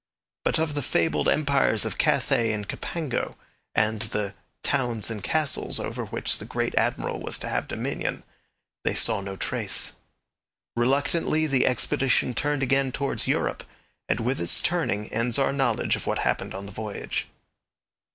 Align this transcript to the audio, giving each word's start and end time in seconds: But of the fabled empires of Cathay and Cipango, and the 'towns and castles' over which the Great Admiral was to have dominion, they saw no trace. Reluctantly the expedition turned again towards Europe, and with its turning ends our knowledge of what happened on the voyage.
But 0.43 0.57
of 0.57 0.73
the 0.73 0.81
fabled 0.81 1.29
empires 1.29 1.85
of 1.85 1.99
Cathay 1.99 2.51
and 2.53 2.67
Cipango, 2.67 3.35
and 3.75 4.01
the 4.01 4.33
'towns 4.63 5.11
and 5.11 5.23
castles' 5.23 5.79
over 5.79 6.05
which 6.05 6.39
the 6.39 6.45
Great 6.45 6.73
Admiral 6.73 7.19
was 7.19 7.37
to 7.37 7.47
have 7.47 7.67
dominion, 7.67 8.23
they 8.83 8.95
saw 8.95 9.21
no 9.21 9.35
trace. 9.35 9.91
Reluctantly 10.75 11.45
the 11.45 11.67
expedition 11.67 12.33
turned 12.33 12.63
again 12.63 12.91
towards 12.91 13.27
Europe, 13.27 13.63
and 14.09 14.21
with 14.21 14.41
its 14.41 14.59
turning 14.59 15.07
ends 15.13 15.37
our 15.37 15.53
knowledge 15.53 15.95
of 15.95 16.07
what 16.07 16.17
happened 16.17 16.55
on 16.55 16.65
the 16.65 16.71
voyage. 16.71 17.27